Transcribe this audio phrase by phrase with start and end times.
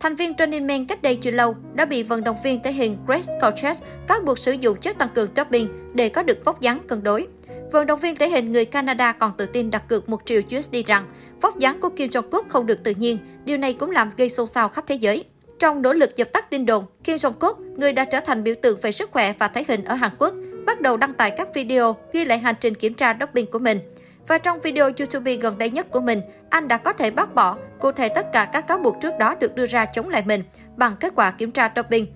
[0.00, 2.96] Thành viên Running Man cách đây chưa lâu đã bị vận động viên thể hình
[3.06, 3.74] Grace Cortez
[4.08, 7.26] cáo buộc sử dụng chất tăng cường doping để có được vóc dáng cân đối.
[7.72, 10.76] Vận động viên thể hình người Canada còn tự tin đặt cược 1 triệu USD
[10.86, 11.04] rằng
[11.40, 13.18] vóc dáng của Kim Jong-kook không được tự nhiên.
[13.44, 15.24] Điều này cũng làm gây xôn xao khắp thế giới.
[15.58, 18.78] Trong nỗ lực dập tắt tin đồn, Kim Jong-kook, người đã trở thành biểu tượng
[18.82, 20.34] về sức khỏe và thể hình ở Hàn Quốc,
[20.66, 23.80] bắt đầu đăng tải các video ghi lại hành trình kiểm tra doping của mình.
[24.28, 27.56] Và trong video YouTube gần đây nhất của mình, anh đã có thể bác bỏ
[27.80, 30.42] cụ thể tất cả các cáo buộc trước đó được đưa ra chống lại mình
[30.76, 32.06] bằng kết quả kiểm tra doping.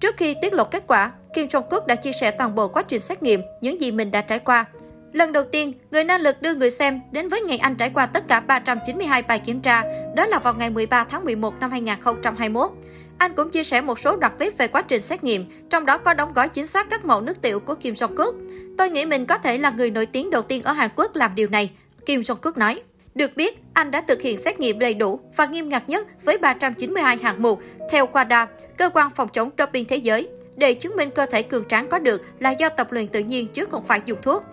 [0.00, 2.82] Trước khi tiết lộ kết quả, Kim Jong Kook đã chia sẻ toàn bộ quá
[2.82, 4.64] trình xét nghiệm, những gì mình đã trải qua.
[5.12, 8.06] Lần đầu tiên, người năng lực đưa người xem đến với ngày anh trải qua
[8.06, 9.82] tất cả 392 bài kiểm tra,
[10.14, 12.70] đó là vào ngày 13 tháng 11 năm 2021.
[13.18, 15.98] Anh cũng chia sẻ một số đoạn clip về quá trình xét nghiệm, trong đó
[15.98, 18.32] có đóng gói chính xác các mẫu nước tiểu của Kim Jong-kook.
[18.78, 21.34] Tôi nghĩ mình có thể là người nổi tiếng đầu tiên ở Hàn Quốc làm
[21.34, 21.70] điều này,
[22.06, 22.82] Kim Jong-kook nói.
[23.14, 26.38] Được biết, anh đã thực hiện xét nghiệm đầy đủ và nghiêm ngặt nhất với
[26.38, 28.46] 392 hạng mục theo WADA,
[28.76, 31.98] cơ quan phòng chống doping thế giới, để chứng minh cơ thể cường tráng có
[31.98, 34.44] được là do tập luyện tự nhiên chứ không phải dùng thuốc.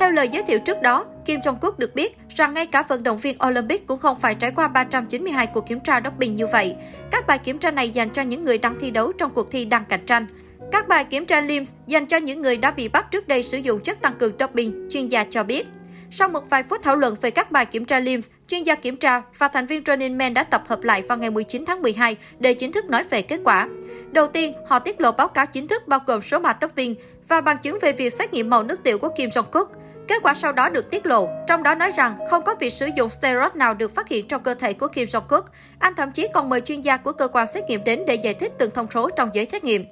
[0.00, 3.18] Theo lời giới thiệu trước đó, Kim Jong-kook được biết rằng ngay cả vận động
[3.18, 6.74] viên Olympic cũng không phải trải qua 392 cuộc kiểm tra doping như vậy.
[7.10, 9.64] Các bài kiểm tra này dành cho những người đang thi đấu trong cuộc thi
[9.64, 10.26] đang cạnh tranh.
[10.72, 13.58] Các bài kiểm tra LIMS dành cho những người đã bị bắt trước đây sử
[13.58, 15.66] dụng chất tăng cường doping, chuyên gia cho biết.
[16.10, 18.96] Sau một vài phút thảo luận về các bài kiểm tra LIMS, chuyên gia kiểm
[18.96, 22.16] tra và thành viên Running Man đã tập hợp lại vào ngày 19 tháng 12
[22.38, 23.68] để chính thức nói về kết quả.
[24.12, 26.94] Đầu tiên, họ tiết lộ báo cáo chính thức bao gồm số mạch viên
[27.28, 29.72] và bằng chứng về việc xét nghiệm màu nước tiểu của Kim Jong Kook.
[30.08, 32.88] Kết quả sau đó được tiết lộ, trong đó nói rằng không có việc sử
[32.96, 35.44] dụng steroid nào được phát hiện trong cơ thể của Kim Jong Kook.
[35.78, 38.34] Anh thậm chí còn mời chuyên gia của cơ quan xét nghiệm đến để giải
[38.34, 39.84] thích từng thông số trong giấy xét nghiệm.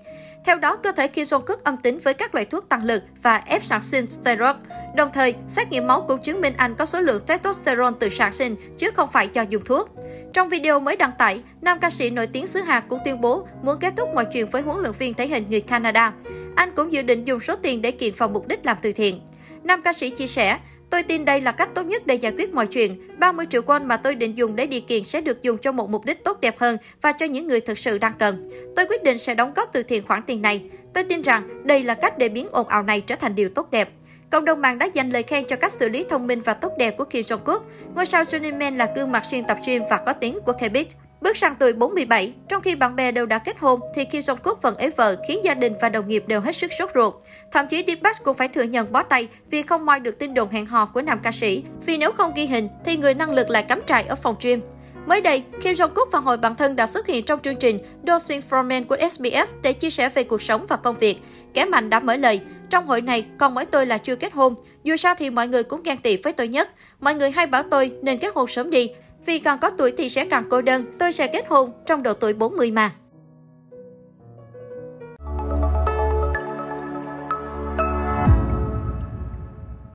[0.44, 3.02] Theo đó, cơ thể Kim Jong Kook âm tính với các loại thuốc tăng lực
[3.22, 4.56] và ép sản sinh steroid.
[4.96, 8.32] Đồng thời, xét nghiệm máu cũng chứng minh anh có số lượng testosterone từ sản
[8.32, 8.47] sinh
[8.78, 9.88] chứ không phải do dùng thuốc.
[10.32, 13.46] Trong video mới đăng tải, nam ca sĩ nổi tiếng xứ Hàn cũng tuyên bố
[13.62, 16.12] muốn kết thúc mọi chuyện với huấn luyện viên thể hình người Canada.
[16.56, 19.20] Anh cũng dự định dùng số tiền để kiện vào mục đích làm từ thiện.
[19.62, 20.59] Nam ca sĩ chia sẻ,
[20.91, 23.19] Tôi tin đây là cách tốt nhất để giải quyết mọi chuyện.
[23.19, 25.91] 30 triệu won mà tôi định dùng để đi kiện sẽ được dùng cho một
[25.91, 28.50] mục đích tốt đẹp hơn và cho những người thực sự đang cần.
[28.76, 30.62] Tôi quyết định sẽ đóng góp từ thiện khoản tiền này.
[30.94, 33.70] Tôi tin rằng đây là cách để biến ồn ào này trở thành điều tốt
[33.70, 33.88] đẹp.
[34.31, 36.72] Cộng đồng mạng đã dành lời khen cho cách xử lý thông minh và tốt
[36.78, 37.62] đẹp của Kim Jong Kook,
[37.94, 40.84] Ngôi sao Running Man là gương mặt xuyên tập gym và có tiếng của K-pop.
[41.21, 44.37] Bước sang tuổi 47, trong khi bạn bè đều đã kết hôn, thì Kim Jong
[44.37, 47.15] Kook vẫn ế vợ khiến gia đình và đồng nghiệp đều hết sức sốt ruột.
[47.53, 50.49] Thậm chí Deepak cũng phải thừa nhận bó tay vì không moi được tin đồn
[50.50, 51.62] hẹn hò của nam ca sĩ.
[51.87, 54.60] Vì nếu không ghi hình, thì người năng lực lại cắm trại ở phòng gym.
[55.06, 57.78] Mới đây, Kim Jong Kook phản hồi bản thân đã xuất hiện trong chương trình
[58.06, 61.19] Dosing for Men của SBS để chia sẻ về cuộc sống và công việc.
[61.55, 64.54] Kẻ mạnh đã mở lời, trong hội này, còn mỗi tôi là chưa kết hôn.
[64.84, 66.70] Dù sao thì mọi người cũng ghen tị với tôi nhất.
[67.00, 68.90] Mọi người hay bảo tôi nên kết hôn sớm đi,
[69.26, 72.12] vì càng có tuổi thì sẽ càng cô đơn, tôi sẽ kết hôn trong độ
[72.12, 72.90] tuổi 40 mà.